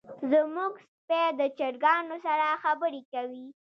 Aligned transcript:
زمونږ 0.31 0.73
سپی 0.89 1.23
د 1.39 1.41
چرګانو 1.57 2.15
سره 2.25 2.45
خبرې 2.63 3.01
کوي. 3.13 3.45